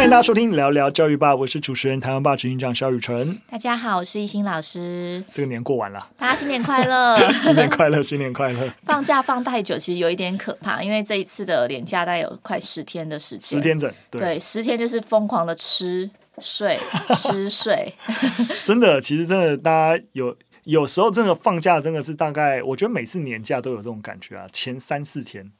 [0.00, 3.38] 欢迎大家收听聊聊教育吧，我是主持人台湾吧执行长萧雨辰。
[3.50, 5.22] 大家好，我是一心老师。
[5.30, 7.18] 这个年过完了，大家新年快乐！
[7.44, 8.66] 新年快乐，新年快乐！
[8.82, 16.80] 放假放太久，其实有一点可怕，因为这一次的年假大概有快十天的时间，十天整，对，对，十天就是疯狂的吃睡
[17.16, 17.92] 吃睡。
[18.64, 25.52] 真的，其实真的，大家有有时候真的放假，真的是大概，我觉得每次年假都有这种感觉啊，前三四天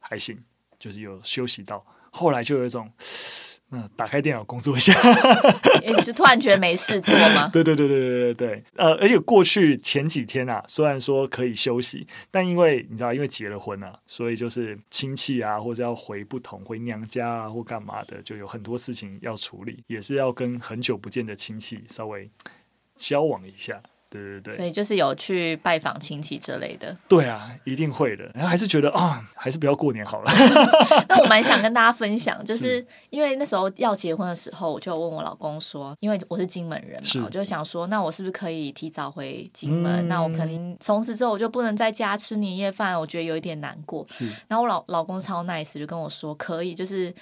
[0.00, 0.38] 还行，
[0.78, 1.84] 就是有休息到。
[2.14, 2.90] 后来就有一种，
[3.74, 4.92] 嗯，打开电脑工作一下，
[5.82, 7.48] 你是突然觉得没事做吗？
[7.50, 22.30] 对对对对对对对，呃，而且过去前几天啊，虽然说可以休息，但因为你知道，因为结了婚啊，所以就是亲戚啊，或者要回不同回娘家啊，或干嘛的，就有很多事情要处理，也是要跟很久不见的亲戚稍微
[22.94, 23.82] 交往一下。
[24.12, 26.94] 对对对，所以就是有去拜访亲戚之类的。
[27.08, 28.30] 对啊，一定会的。
[28.34, 30.30] 然后还是觉得啊、哦，还是不要过年好了。
[31.08, 40.06] 那我蛮想跟大家分享，就是因为那时候要结婚的时候，我就问我老公说，因为我是金门人嘛，我就想说，那我是不是可以提早回金门？
[40.06, 44.04] 嗯、那我可能从此之后我就不能在家吃年夜饭，我觉得有一点难过。
[44.08, 44.26] 是。
[44.48, 47.14] 然后我老老公超 nice，就跟我说可以，就是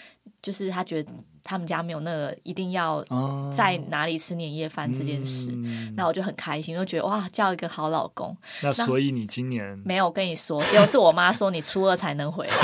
[0.43, 1.13] 就是他觉得。
[1.43, 3.05] 他们家没有那个一定要
[3.53, 8.37] 在哪里吃年夜饭这件事，嗯、那我就很开心，就觉得哇，叫一个好老公。
[8.63, 12.55] 那所以你今年没有跟你说，结果是我妈说你初二才能回来。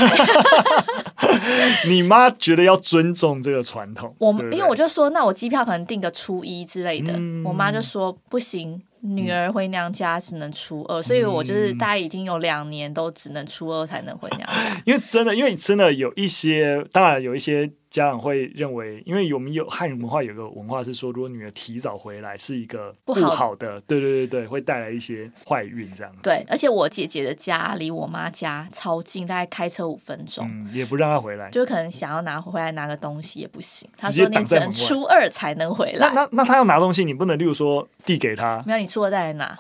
[1.89, 8.83] 你妈觉得要尊重这个传统，我因为我就说，那我机票可能订个初一之类的，嗯、我妈就说不行。
[9.03, 14.55] 女儿回娘家只能初二，所以我就是大概已经有两年都只能初二才能回娘家。
[14.85, 26.19] 因为真的，因为真的有一些，当然有一些家长会认为，因为我们有汉语文化，有个文化是说，如果女儿提早回来是一个不好的，对对对对，会带来一些坏运这样子。
[26.23, 33.89] 对，而且我姐姐的家离我妈家超近，大概开车五分钟，嗯，也不让她回来，就可能想要拿回来拿个东西也不行。
[33.97, 36.07] 她说你只能初二才能回来。
[36.09, 38.87] 那那那她要拿东西，你不能，例如说递给她，没有你。
[38.87, 39.57] 初二再来拿，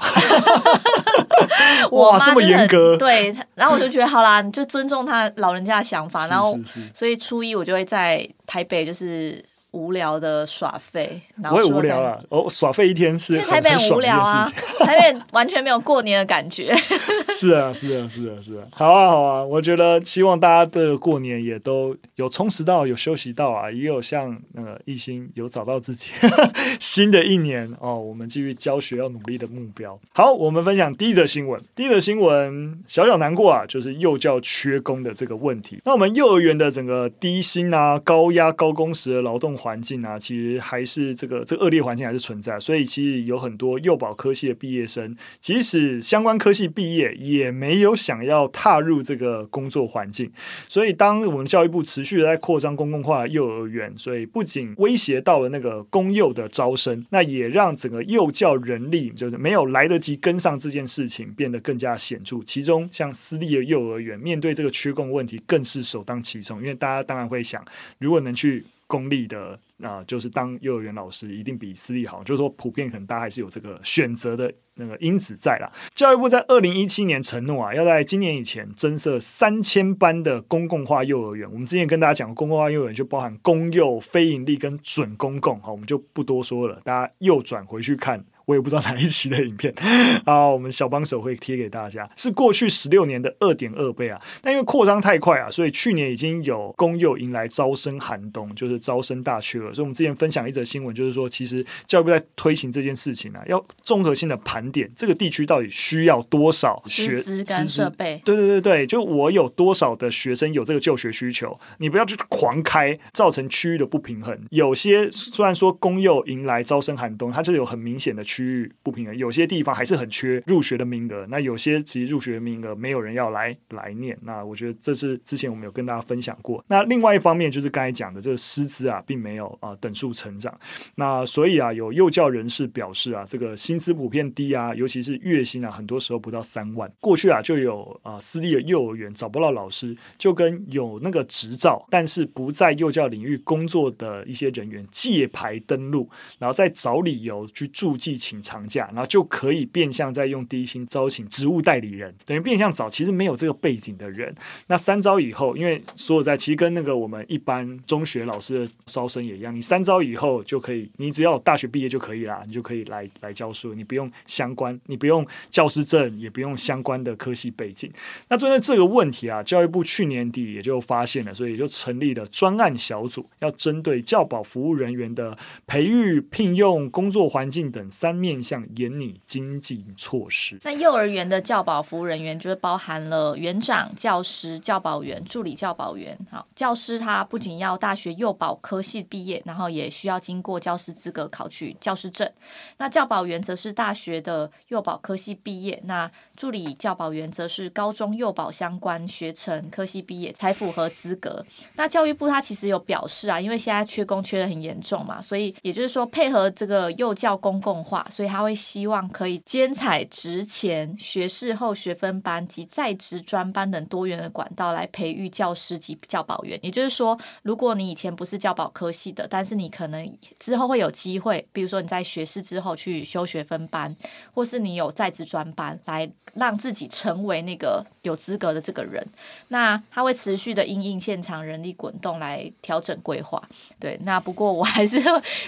[1.93, 2.97] 哇，这么严格。
[2.97, 6.27] 对，然后我就觉得好啦，你就尊重她老人家的想法。
[6.29, 6.57] 然后，
[6.95, 9.45] 所以初一我就会在台北，就是。
[9.77, 12.19] 无聊的耍废，然后我也无聊啊！
[12.31, 14.49] 哦，耍废一天是很，台北很无聊啊，
[14.81, 16.75] 台北完全没有过年的感觉。
[17.29, 19.45] 是啊，是啊，是啊，是啊，好啊，好啊！
[19.45, 26.13] 我觉得希望大家的过年也都有充实到，有休息到啊，也有像那个懿心有找到自己
[26.81, 29.99] 新的一年哦，我们继续教学要努力的目标。
[30.15, 31.61] 好，我们分享第一则新闻。
[31.75, 35.79] 第一则新闻小小难过啊，就是幼教缺工的这个问题。
[35.85, 39.55] 那我们幼儿园的整个低薪啊、高压、高工时的劳动。
[39.67, 50.31] 环境啊，其实还是这个这个恶劣环境还是存在，所以其实有很多幼保科系的毕业生，即使相关科系毕业，也没有想要踏入这个工作环境。
[50.69, 62.39] 所以，当我们教育部持续的在扩张公共化幼儿园，所以不仅威胁到了那个公幼的招生，那也让整个幼教人力就是没有来得及跟上这件事情，变得更加显著。
[62.45, 67.65] 其中，像私立的幼儿园面对这个缺工问题，更是首当其冲，因为大家当然会想，
[67.99, 68.65] 如果能去。
[68.87, 75.71] 公立的啊、就是当幼儿园老师一定比私立好，就是说普遍可能大家还是有这个选择的那个因子在啦。
[75.95, 81.47] 教育部在二零一七年承诺啊，要在今年以前增设三千班的公共化幼儿园。
[81.53, 88.25] 我们之前跟大家讲，公共化幼儿园就包含公幼、非盈利跟准公共，好，我们就不多说了，大家右转回去看。
[88.47, 89.75] 我也不知道哪一期的影片
[90.25, 94.21] 啊，我们小帮手会贴给大家，是过去十六年的二点二倍啊。
[94.41, 99.75] 但因为扩张太快啊，所以去年已经有公幼迎来招生寒冬，就是招生大缺了。
[99.75, 108.23] 所以我们之前分享一则新闻，就是说，其实教育部在推行这件事情啊，要综合性的盘点这个地区到底需要多少学师资跟设备。
[108.25, 114.39] 对对对对，就我有多少的学生有这个就学需求，你不要去狂开，造成区域的不平衡。
[114.51, 121.27] 有些虽然说公幼迎来招生寒冬，它就有很明显的区区域不平衡，有些地方还是很缺入学的名额。
[121.31, 124.17] 那有些其实入学名额没有人要来来念。
[124.23, 126.63] 那我觉得这是之前我们有跟大家分享过。
[126.69, 130.53] 那另外一方面就是刚才讲的这个师资啊，并没有啊、等速成长。
[130.97, 136.91] 那所以啊，有幼教人士表示啊，这个薪资普遍低啊，尤其是月薪啊，很多时候不到三万。
[137.01, 154.35] 过去啊，就有啊、私立的幼儿园找不到老师，就跟有那个执照但是不在幼教领域工作的一些人员借牌登录，然后再找理由去注记请长假，然后就可以变相在用低薪招请职务代理人，等于变相找其实没有这个背景的人。
[154.67, 167.93] 那三招以后，因为所有在其实跟那个我们一般中学老师的招生也一样，你三招以后就可以，你只要大学毕业就可以啦，你就可以来来教书，你不用相关，你不用教师证，也不用相关的科系背景。
[168.29, 175.37] 那针对这个问题啊，教育部去年底也就发现了，所以也就成立了专案小组，要针对教保服务人员的
[175.67, 180.59] 培育、聘用、工作环境等三面向严拟经济措施。
[180.63, 186.19] 那幼儿园的教保服务人员就是包含了园长、教师、教保员、助理教保员。
[186.31, 192.31] 好，教师他不仅要大学幼保科系毕业，然后也需要经过教师资格考取教师证。
[192.79, 201.45] 那教保员则是大学的幼保科系毕业，那助理教保员则是高中幼保相关学程科系毕业才符合资格。
[201.75, 216.59] 那教育部他其实有表示啊，因为现在缺工缺得很严重嘛，所以也就是说配合这个幼教公共化，所以他会希望可以兼采职前、学士后学分班及在职专班等多元的管道来培育教师及教保员。
[216.63, 223.95] 也就是说，如果你以前不是教保科系的，但是你可能之后会有机会，比如说你在学士之后去修学分班，
[224.35, 226.11] 或是你有在职专班来。
[226.35, 229.03] 让自己成为那个有资格的这个人，
[229.49, 233.43] 那他会持续的因应现场人力滚动来调整规划。
[233.81, 235.03] 对，那不过我还是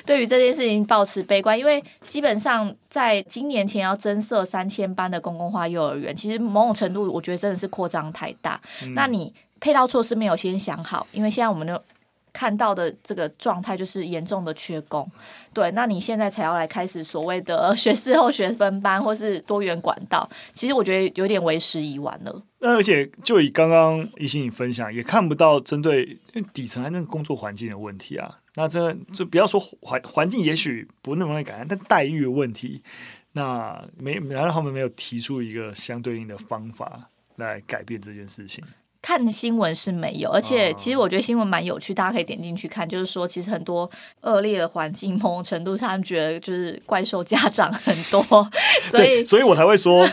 [0.06, 2.47] 对于这件事情抱持悲观，因为基本上
[2.88, 8.60] 在今年前要增设三千班的公共化幼儿园，其实某种程度我觉得真的是扩张太大。
[8.82, 8.94] 嗯。
[8.94, 11.82] 那你配套措施没有先想好，因为现在我们的。
[12.30, 15.10] 看到的这个状态就是严重的缺工，
[15.52, 22.42] 对，那你现在才要来开始所谓的学士后学分班或是多元管道，其实我觉得有点为时已晚了。
[22.60, 26.16] 那而且就以刚刚一心你分享，也看不到针对
[26.52, 28.38] 底层那个工作环境的问题啊。
[28.58, 32.82] 那这这不要说环环境，也许不那么容易改善，但待遇的问题，
[33.34, 38.64] 那没难道他们没有提出一个相对应的方法来改变这件事情？
[39.00, 42.86] 看新闻是没有，而且其实我觉得新闻蛮有趣，大家可以点进去看。
[42.86, 43.88] 就是说，其实很多
[44.22, 48.20] 恶劣的环境，某种程度上他们觉得就是怪兽家长很多，
[48.90, 50.06] 所以所以我才会说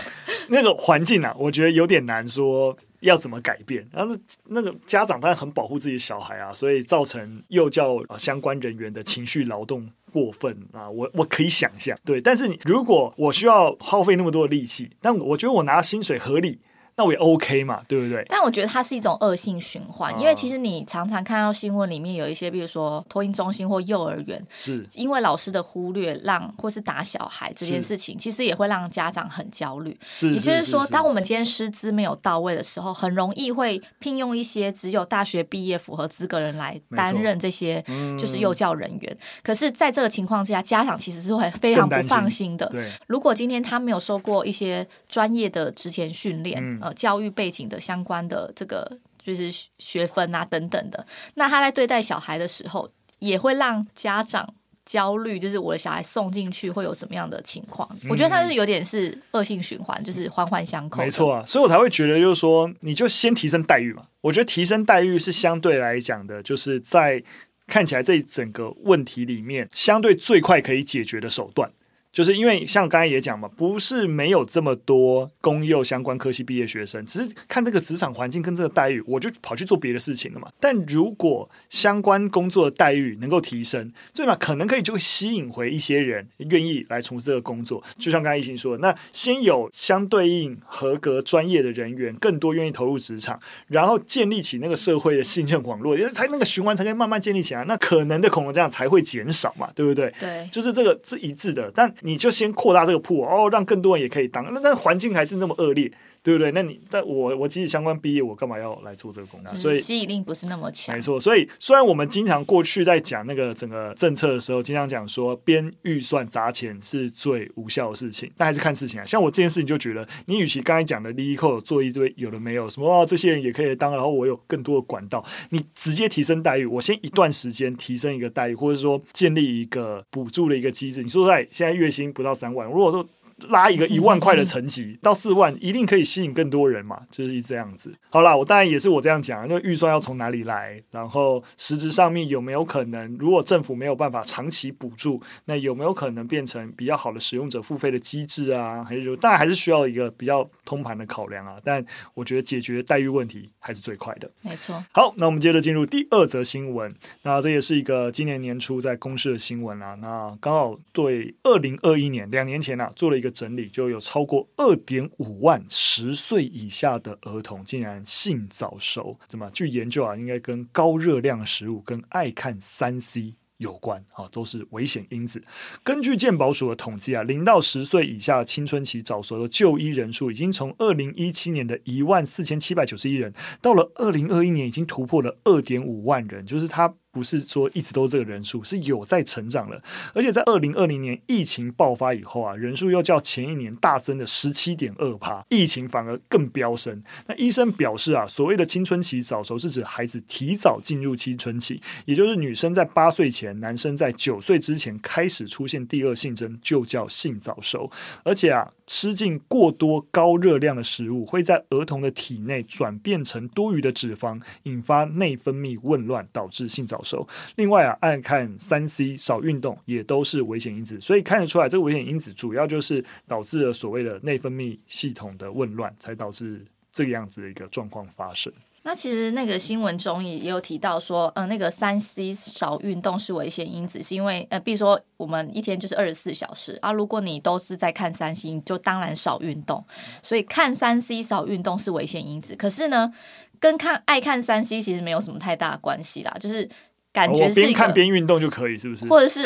[0.49, 3.87] 那个环境啊，我觉得有点难说要怎么改变。
[3.91, 4.15] 然后
[4.45, 11.97] 那个家长当然很保护自己的小孩啊，所以造成幼教相关人员的情绪劳动过分啊，我我可以想象。
[12.05, 16.59] 对，但是你如果我需要耗费那么多的力气，但我觉得我拿薪水合理。
[16.97, 18.25] 那我也 OK 嘛，对不对？
[18.29, 29.97] 但我觉得它是一种恶性循环，啊，因为其实你常常看到新闻里面有一些，比如说托婴中心或幼儿园，是因为老师的忽略让或是打小孩这件事情，其实也会让家长很焦虑。
[30.09, 37.83] 是，也就是说，当我们今天师资没有到位的时候，很容易会聘用一些只有大学毕业符合资格的人来担任这些
[38.17, 39.17] 就是幼教人员。
[39.43, 42.65] 可是，在这个情况之下，家长其实是会非常不放心的。
[42.67, 46.84] 对，如果今天他没有受过一些专业的职前训练，嗯。
[46.85, 48.87] 呃，教育背景的相关的这个
[49.17, 51.03] 就是学分啊等等的，
[51.33, 52.87] 那他在对待小孩的时候，
[53.17, 54.47] 也会让家长
[54.85, 57.89] 焦虑，就是我的小孩送进去会有什么样的情况？
[58.03, 61.01] 嗯、我觉得他是有点是恶性循环，就是环环相扣。
[61.01, 64.03] 没错啊，所以我才会觉得，就是说，你就先提升待遇嘛。
[64.21, 67.23] 我觉得提升待遇是相对来讲的，就是在
[67.65, 71.71] 看起来这整个问题里面，相对最快可以解决的手段。
[72.15, 80.47] 就是因为像刚才也讲嘛，不是没有这么多公幼相关科系毕业学生，只是看这个职场环境跟这个待遇，我就跑去做别的事情了嘛。
[80.57, 87.83] 但如果相关工作的待遇能够提升，最起码可能可以就会吸引回一些人愿意来从事这个工作。
[87.97, 97.65] 就像刚才一心说的，那先有相对应合格专业的人员，更多愿意投入职场，然后建立起那个社会的信任网络，也才那个循环才可以慢慢建立起来。
[97.65, 100.09] 那可能的恐龙这样才会减少嘛，对不对？
[100.17, 101.93] 对，就是这个是一致的，但。
[102.05, 104.45] 你就先扩大这个铺哦，让更多人也可以当。
[104.53, 105.91] 那但环境还是那么恶劣。
[106.25, 106.51] 对不对？
[106.53, 109.55] 那你但我我即使相关毕业，我干嘛要来做这个工作？
[109.55, 110.95] 所以吸引力不是那么强。
[110.95, 119.05] 没错，所以虽然我们经常过去在讲那个整个政策的时候，经常讲说编预算砸钱是最无效的事情，但还是看事情啊。
[119.05, 131.03] 像我这件事情就觉得，你与其刚才讲的利益扣做一堆有的没有什么啊，这些人也可以当，然后我有更多的管道，你直接提升待遇，我先一段时间提升一个待遇，或者说建立一个补助的一个机制。
[131.03, 133.05] 你说在现在月薪不到三万，如果说
[133.49, 137.93] 拉一个一万块的层级 到四万，一定可以吸引更多人嘛，就是这样子。
[138.09, 148.83] 好啦，我当然也是我这样讲，那预算要从哪里来，然后实质上面有没有可能，如果政府没有办法长期补助，那有没有可能变成比较好的使用者付费的机制啊？
[148.83, 151.57] 还是说，当然还是需要一个比较通盘的考量啊。
[151.63, 154.29] 但我觉得解决待遇问题还是最快的。
[154.41, 154.81] 没错。
[154.93, 156.93] 好，那我们接着进入第二则新闻。
[157.23, 159.95] 那这也是一个今年年初在公示的新闻啊。
[159.95, 169.19] 那刚好对二零二一年两年前啊做了一个整理，就有超过二点五万十岁以下的儿童竟然性早熟。
[169.27, 169.49] 怎么？
[169.51, 173.33] 据研究啊，应该跟高热量食物跟爱看三 C。
[173.57, 175.41] 有关啊，都是危险因子。
[175.81, 186.95] 根据健保署的统计啊，零到十岁以下青春期早熟的就医人数，已经从二零一七年的一万四千七百九十一人，到了二零二一年已经突破了二点五万人，就是他。
[187.15, 189.81] 不是说一直都这个人数，是有在成长了，
[190.13, 197.01] 而且在二零二零年疫情爆发以后啊，人数又较前一年大增了十七点二趴，疫情反而更飙升。
[197.27, 207.89] 那医生表示啊，所谓的青春期早熟是指孩子提早进入青春期，也就是女生在八岁前，男生在九岁之前开始出现第二性征，就叫性早熟。
[208.25, 217.27] 而且啊，吃进过多高热量的食物，会在儿童的体内转变成多余的脂肪，引发内分泌紊乱，导致性早熟。
[217.55, 228.53] 另外啊，爱看三 C、少运动也都是危险因子，所以看得出来，这个危险因子主要就是导致了所谓的内分泌系统的紊乱，才导致这个样子的一个状况发生。
[228.87, 239.83] 那其实那个新闻中也有提到说，嗯、呃，那个三 C 少运动是危险因子，是因为呃，比如说我们一天就是二十四小时啊，如果你都是在看三 C，就当然少运动，
[240.21, 242.55] 所以看三 C 少运动是危险因子。
[242.55, 243.11] 可是呢，
[243.59, 246.69] 跟看爱看三 C 其实没有什么太大的关系啦，就是。
[247.15, 249.05] 感觉是边看边运动就可以，是不是？
[249.05, 249.41] 或者是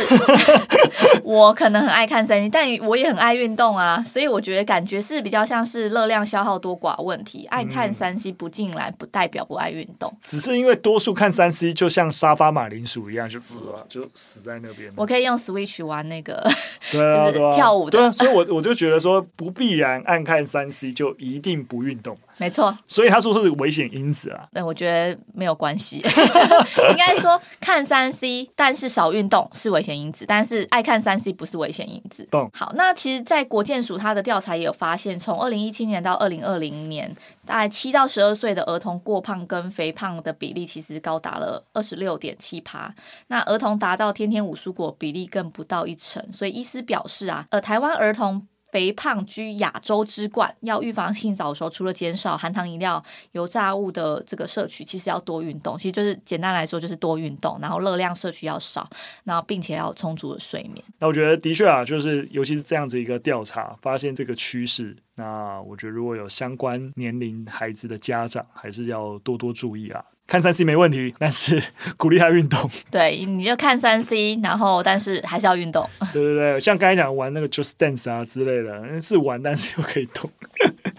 [1.24, 7.46] 我可能很爱看三 C，但我也很爱运动啊，所以我觉得感觉是比较像是热量消耗多寡问题。
[7.52, 13.40] 爱看三 C 不进来，不代表不爱运动，只是因为多数看三 C 就像沙发马铃薯一样，就
[13.88, 14.92] 就死在那边。
[14.96, 16.44] 我可以用 Switch 玩那个，
[16.92, 18.00] 对啊， 就是跳舞的。
[18.00, 22.18] 对啊，所以我 我就觉得说，不必然爱看三 C 就一定不运动。
[22.40, 24.48] 没错，所以他说是危险因子啊。
[24.54, 25.98] 对，我觉得没有关系，
[26.92, 32.28] 应该说看三 C，但是少运动是危险因子，但是爱看三 C 不是危险因子。
[32.32, 32.50] 懂。
[32.54, 37.16] 好，那其实，在国健署他的调查也有发现，从二零一七年到二零二零年，
[37.46, 42.94] 大概七到十二岁的儿童过胖跟肥胖的比例其实高达了二十六点七趴。
[43.28, 48.48] 那儿童达到天天五蔬果比例更不到一成，所以医师表示啊，呃，台湾儿童。
[48.72, 55.78] 肥胖居亚洲之冠，要预防性早熟，除了减少含糖饮料、油炸物的这个摄取，其实要多运动。
[55.78, 58.90] 其实就是简单来说，就是多运动，然后热量摄取要少，
[59.24, 60.84] 然后并且要充足的睡眠。
[61.00, 64.96] 那我觉得的确啊，就是尤其是这样子一个调查，发现这个趋势。
[65.16, 70.04] 那我觉得如果有相关年龄孩子的家长，还是要多多注意啊。
[70.30, 71.62] 看三 C 没问题，但是
[71.98, 72.70] 鼓励他运动。
[72.92, 75.90] 对，你就看三 C，然后但是还是要运动。
[76.14, 80.30] 对对对，像刚才讲玩那个 Just Dance 啊之类的，是玩，但是又可以动，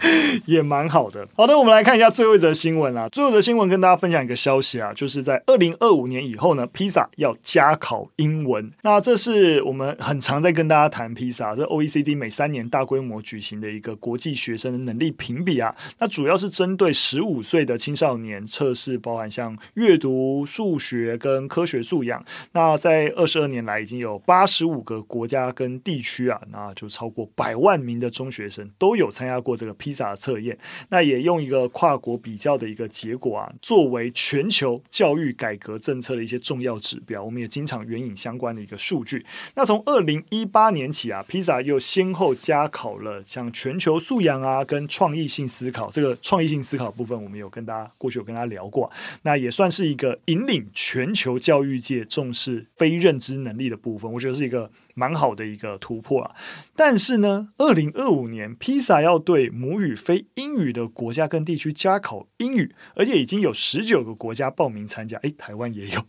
[0.45, 1.27] 也蛮好的。
[1.35, 3.09] 好的，我们来看一下最后一则新闻啊。
[3.09, 8.71] 最后一则新闻跟大家分享一个消息啊，就是在二零二五年以后呢，披萨要加考英文。
[8.83, 15.75] 那这是我们很常在跟大家谈披萨，这 OECD 每三年大规模举行的一个国际学生的能力评比啊。
[15.99, 19.31] 那主要是针对十五岁的青少年测试包含。
[19.31, 30.57] 像阅读、数学跟科学素养，那在二十二年来已经有八十五个国家跟地区啊，那就超过百万名的中学生都有参加过这个披披萨测验。
[30.91, 37.21] 那也用一个跨国比较的一个结果啊，作为全球教育改革政策的一些重要指标。
[37.25, 39.27] 我们也经常援引相关的一个数据。
[39.57, 45.91] 那从二零一八年起啊，披萨又先后加考了像全球素养啊跟创意性思考。
[45.91, 48.89] 这个创意性思考部分，我们有跟大家过去有跟大家聊过。
[49.23, 56.35] 那也算是一个引领全球教育界重视非认知能力的部分，我觉得是一个蛮好的一个突破啊。
[56.75, 66.05] 但是呢，二零二五年披萨要对母语非英语的国家跟地区加考英语，而且已经有十九个国家报名参加，诶，台湾也有。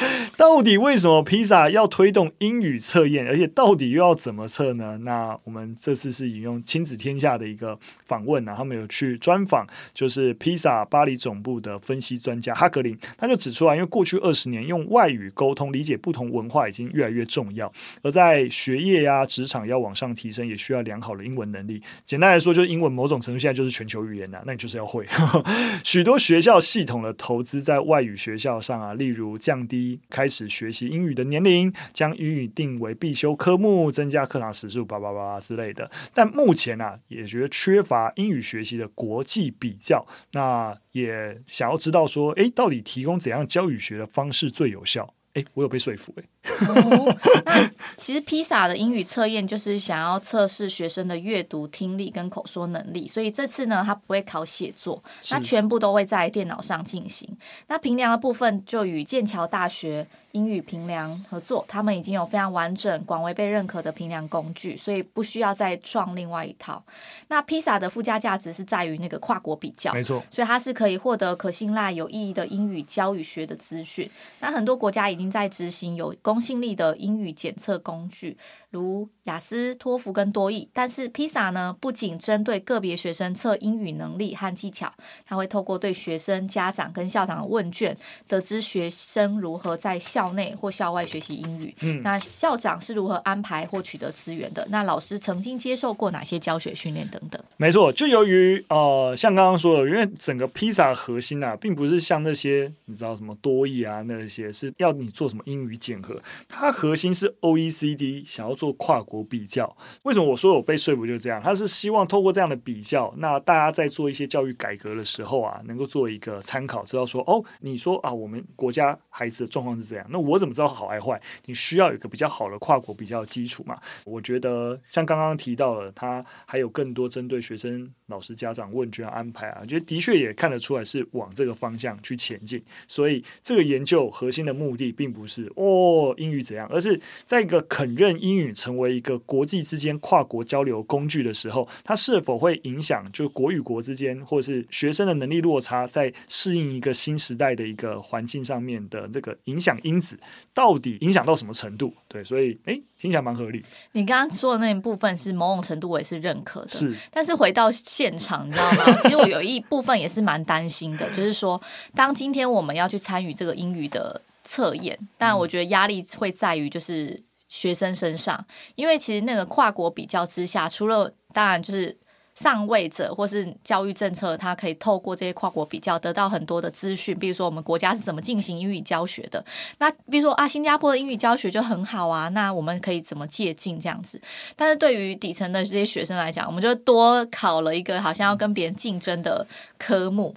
[0.36, 3.26] 到底为什么披萨要推动英语测验？
[3.26, 4.98] 而且到底又要怎么测呢？
[5.02, 17.70] 那我们这次是引用亲子天下的一个访问啊，他们有去专访，就是披萨巴黎总部的分析专家哈格林，他就指出啊，因为过去二十年用外语沟通理解不同文化已经越来越重要，
[18.02, 21.82] 而在学业呀、职场要往上提升，也需要良好的英文能力。
[22.04, 25.06] 简单来说，就是英文某种程度现在就是全球语言呐，那你就是要会。
[25.84, 35.90] 许多学校系统的投资在外语学校上啊，例如降低开始学习英语的年龄，将英语定为必修科目，增加课堂时数，叭叭叭之类的。
[36.12, 45.14] 但目前呢，也觉得缺乏英语学习的国际比较，那也想要知道说，诶，到底提供怎样教语学的方式最有效？
[45.34, 46.28] 诶，我有被说服诶。
[46.66, 57.28] 哦，那 其实 PISA 的英语测验就是想要测试学生的阅读、听力跟口说能力，所以这次呢，它不会考写作，那全部都会在电脑上进行。
[57.68, 66.82] 那评量的部分就与剑桥大学英语评量合作，他们已经有非常完整、广为被认可的评量工具，所以不需要再创另外一套。
[67.28, 74.10] 那 PISA 的附加价值是在于那个跨国比较，没错，所以它是可以获得可信赖、有意义的英语教与学的资讯。
[74.40, 78.36] 那很多国家已经在执行有公信力的英语检测工具，
[78.70, 80.68] 如雅思、托福跟多益。
[80.72, 84.92] 但是 PISA 呢，不仅针对个别学生测英语能力和技巧，
[85.26, 87.96] 它会透过对学生、家长跟校长的问卷，
[88.26, 91.74] 得知学生如何在校内或校外学习英语。
[91.80, 94.66] 嗯，那校长是如何安排或取得资源的？
[94.70, 97.42] 那老师曾经接受过哪些教学训练等等？
[97.56, 106.20] 没错，就由于呃，像刚刚说的，因为整个 PISA 核心啊，并不是像那些你知道什么多益啊那些，是要你做什么英语检核。
[106.48, 111.40] 它核心是 OECD 想要做跨国比较，为什么我说我被说服就是这样？
[111.40, 121.20] 他是希望透过这样的比较，那大家在做一些教育改革的时候啊，能够做一个参考，知道说哦，你说啊，我们国家孩子的状况是这样，那我怎么知道好还坏？
[121.46, 123.78] 你需要有一个比较好的跨国比较基础嘛？
[124.04, 132.62] 我觉得像刚刚提到了，他还有更多针对学生、老师、家长问卷安排啊，我觉得的确也看得出来是往这个方向去前进。
[132.86, 136.14] 所以这个研究核心的目的并不是哦。
[136.16, 136.66] 英语怎样？
[136.70, 150.18] 而是在一个肯认英语成为一个国际之间跨国交流工具的时候，它是否会影响就国与国之间，或是学生的能力落差，在适应一个新时代的一个环境上面的这个影响因子，
[150.54, 151.92] 到底影响到什么程度？
[152.08, 153.64] 对，所以诶，听起来蛮合理。
[153.92, 156.96] 你刚刚说的那一部分是某种程度我也是认可的，是。
[157.10, 158.98] 但是回到现场，你知道吗？
[159.02, 161.60] 其实我有一部分也是蛮担心的，就是说，
[161.94, 164.20] 当今天我们要去参与这个英语的。
[164.42, 171.96] 测验，但我觉得压力会在于就是学生身上，因为其实那个跨国比较之下，除了当然就是
[172.40, 179.44] 上位者或是教育政策，他可以透过这些跨国比较得到很多的资讯，比如说我们国家是怎么进行英语教学的，
[179.76, 184.18] 那比如说啊，新加坡的英语教学就很好啊，那我们可以怎么借鉴这样子？
[184.56, 190.34] 但是对于底层的这些学生来讲，我们就多考了一个好像要跟别人竞争的科目。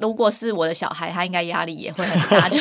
[0.00, 2.48] 如果是我的小孩，他应该压力也会很大。
[2.48, 2.58] 就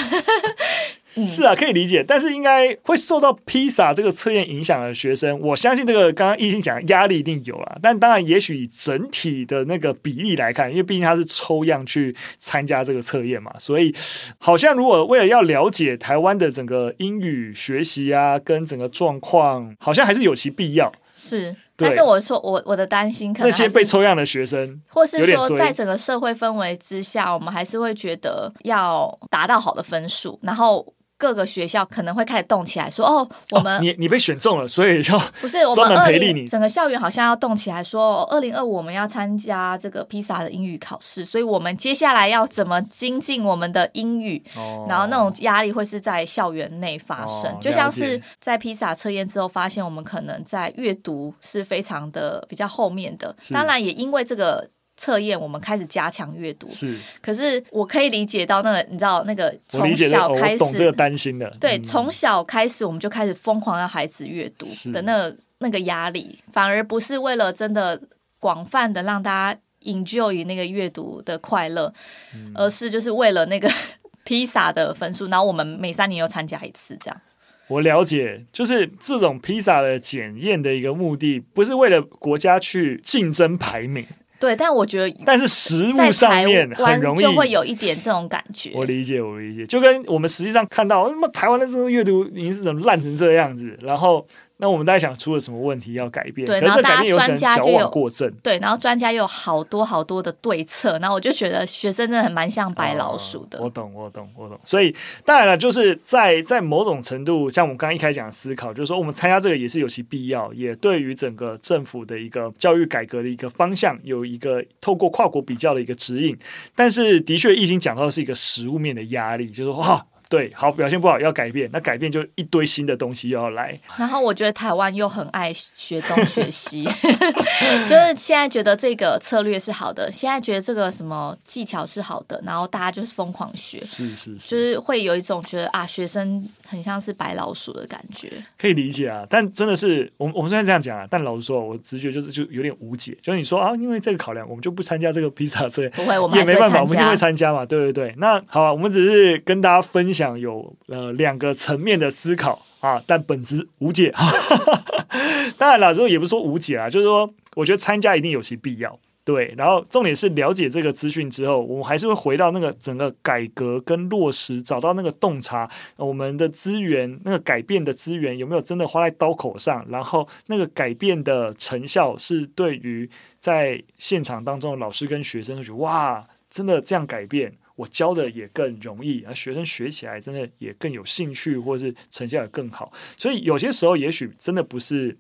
[1.16, 2.04] 嗯、是啊，可以理解。
[2.04, 7.78] 但是应该会受到 PISA 这个测验影响的学生，我相信这个刚刚懿心讲压力一定有了。
[7.82, 13.94] 但当然，也许以整体的那个比例来看，因为毕竟他是抽样去参加这个测验嘛，所以
[14.38, 20.92] 好像如果为了要了解台湾的整个英语学习啊，跟整个状况，好像还是有其必要。
[21.14, 21.56] 是。
[21.76, 30.94] 但是我说我我的担心，可能那些被抽样的学生，或是说在整个社会氛围之下，我们还是会觉得要达到好的分数，然后。
[31.24, 36.46] 各个学校可能会开始动起来，说：“哦，我们、哦、你你被选中了，所以要不是我们培力你。
[36.50, 44.44] 整个校园好像要动起来，说二零二五我们要参加这个 PISA 的英语考试，所以我们接下来要怎么精进我们的英语？
[44.58, 56.70] 哦、然后那种压力会是在校园内发生，哦、就像是在 PISA 测验之后发现我们可能在阅读是非常的比较后面的，当然也因为这个。”测验，我们开始加强阅读。
[56.70, 61.50] 是，可是我可以理解到那个，你知道那个从小开始，我懂这个担心的。
[61.60, 68.00] 对，从、嗯、小开始我们就开始疯狂让孩子阅读的那个那个压力，反而不是为了真的
[68.40, 71.94] 广泛的让大家 enjoy 那个阅读的快乐，
[72.36, 73.70] 嗯、而是就是为了那个
[74.26, 77.22] PISA 的分数，然后我们每三年又参加一次这样。
[77.68, 84.06] 我了解，就是这种 PISA 的检验的一个目的，不是为了国家去竞争排名。
[84.44, 88.72] 对，但我觉得，但是实物上面很容易就会有一点这种感觉。
[88.76, 94.28] 我理解，我理解，就跟我们实际上看到，那么台湾的这个阅读已经是怎么烂成这样子，然后。
[94.64, 96.48] 那我们大家想出了什么问题要改变？
[96.48, 98.32] 对，然后大家专家就有过正。
[98.42, 103.60] 对，然后专家又有好多好多的对策，然后我就觉得学生真的很蛮像白老鼠的。
[103.60, 104.58] 哦，我懂，我懂，我懂。
[104.64, 104.96] 所以
[105.26, 116.38] 当然了，就是在在某种程度，像我们刚刚一开始讲的思考，就是说我们参加这个也是有其必要，也对于整个政府的一个教育改革的一个方向有一个透过跨国比较的一个指引。
[116.74, 120.06] 但是的确，易经讲到的是一个实物面的压力，就是说哇。
[120.34, 123.80] 对，好表现不好要改变，那改变就一堆新的东西又要来。
[123.98, 126.84] 然后我觉得台湾又很爱学东学西，
[127.88, 138.32] 就是现在觉得这个策略是好的，现在觉得这个什么技巧是好的，然后大家就是疯狂学，是是是，就是会有一种觉得啊，学生很像是白老鼠的感觉。
[138.58, 143.18] 可以理解啊，但真的是我们我们虽然这样讲啊，但老实说，我直觉就是就有点无解。
[143.22, 147.66] 就是你说啊，因为这个考量，我们就不参加这个披萨测验， 不会，我们也没办法，我们一定会参加嘛。
[147.66, 154.14] 对对对，那好啊，我们只是跟大家分享有呃两个层面的思考啊，但本质无解。
[155.58, 158.98] 当然了，这也不是说无解啊，就是说，我觉得参加一定有其必要。
[159.26, 169.86] 对，然后重点是了解这个资讯之后，我们还是会回到那个整个改革跟落实，找到那个洞察，我们的资源，那个改变的资源有没有真的花在刀口上？
[169.88, 173.10] 然后那个改变的成效是对于
[173.40, 182.92] 在现场当中的老师跟学生就觉得哇，真的这样改变，我教的也更容易，而学生学起来真的也更有兴趣，或是成效也更好。
[183.18, 185.18] 所以有些时候也许真的不是。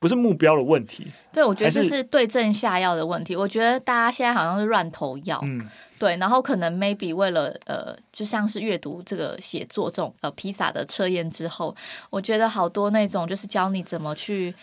[0.00, 3.36] 不是目标的问题，对，我觉得这是对症下药的问题。
[3.36, 11.76] 我觉得大家现在好像是乱投药，嗯，对，然后可能 maybe 为了呃，就像是阅读这个写作这种呃披萨的测验之后，
[12.08, 14.54] 我觉得好多那种就是教你怎么去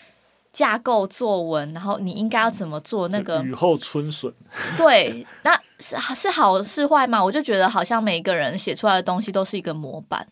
[0.52, 4.32] 架构作文，然后你应该要怎么做那个雨后春笋，
[4.76, 7.22] 对，那是是好是坏吗？
[7.22, 10.26] 我就觉得好像每一个人写出来的东西都是一个模板。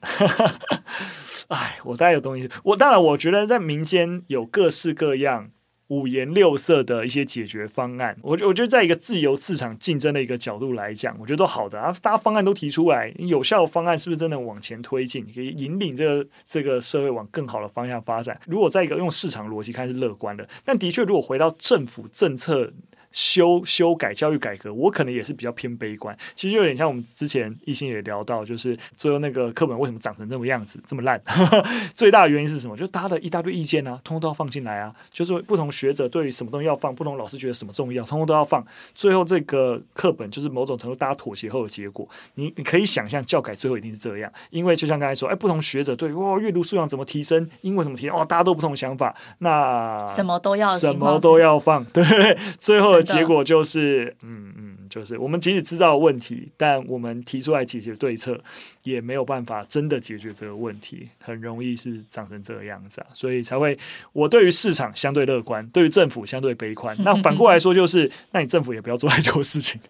[1.49, 2.51] 哎，我大概有东西。
[2.65, 5.49] 我当然，我觉得在民间有各式各样、
[5.87, 8.17] 五颜六色的一些解决方案。
[8.23, 11.95] 我我觉得，在一个自由市场竞争的一个角度来讲，我觉得都好的啊。
[12.03, 18.37] 大家方案都提出来，有效的方案是不是真的往前推进，可以引领这个这个社会往更好的方向发展？
[18.49, 22.73] 如果在一个用市场逻辑看是乐观的，但的确，如果回到政府政策。
[23.16, 26.14] 修修改教育改革，我可能也是比较偏悲观。
[26.35, 31.18] 其实就有点像我们之前一心也聊到，就是最后那个课本为什么长成这么样子，这么烂？
[31.96, 32.76] 最大的原因是什么？
[32.76, 34.94] 就是大家的一大堆意见啊，通通都要放进来啊。
[35.11, 38.62] 就是不同学者对于什么东西要放，不同老师觉得什么重要，通通都要放。
[38.94, 42.07] 最后这个课本就是某种程度大家妥协后的结果。
[42.35, 53.00] 你你可以想象教改最后一定是这样，因为就像刚才说，哎，不同学者对哇阅读素养怎么提升，英文怎么提升，哦，大家都不同想法，那什么都要什么都要放， 对，最后。
[53.07, 58.38] 结果就是，嗯嗯，就是我们即使知道问题，但我们提出来解决对策，
[58.83, 63.79] 也没有办法真的解决这个问题，很容易是长成这个样子啊，所以才会
[64.12, 66.97] 我对于市场相对乐观，对于政府相对悲观。
[67.05, 69.81] 那反过来说，就是那你政府也不要做太多事情，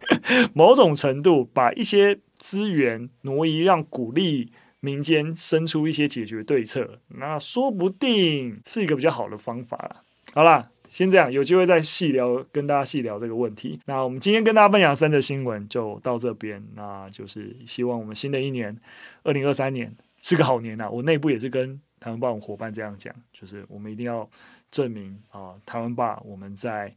[0.53, 10.03] 某种程度把一些资源挪移，让鼓励民间生出一些解决对策，那说不定是一个比较好的方法了。
[10.33, 10.71] 好啦。
[10.97, 13.79] 先这样，有机会再细聊，跟大家细聊这个问题。
[13.85, 16.67] 那我们今天跟大家分享三则新闻就到这边。
[16.75, 18.75] 那就是希望我们新的一年，
[19.23, 20.91] 二零二三年是个好年呐、啊。
[20.91, 24.27] 我内部也是跟台湾霸伙伴这样讲，就是我们一定要
[24.71, 26.91] 证明啊，台湾霸我们在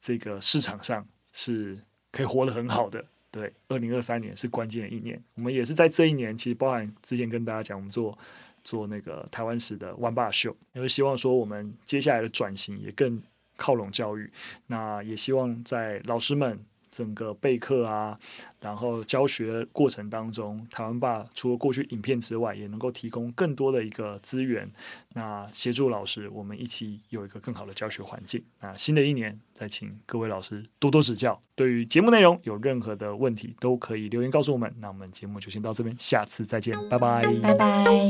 [0.00, 1.76] 这个市场上是
[2.10, 3.04] 可以活得很好的。
[3.30, 5.22] 对，二零二三年是关键的一年。
[5.34, 8.18] 我们也是在这一年，其实包含之前跟大家讲，我们做
[8.64, 13.22] 做那个台湾史的湾吧秀，也是希望说我们接下来的转型也更。
[13.56, 14.30] 靠拢教育，
[14.66, 16.58] 那也希望在老师们
[16.90, 18.18] 整个备课啊，
[18.60, 24.70] 然后教学过程当中，台湾爸除了过去影片之外，也能够提供更多的一个资源，
[25.14, 28.44] 那协助老师，我们一起有一个更好的教学环境。
[28.60, 31.40] 那新的一年，再请各位老师多多指教。
[31.54, 34.70] 对于节目内容有任何的问题，都可以留言告诉我们。
[34.78, 38.08] 那我们节目就先到这边，下次再见，拜拜，拜拜。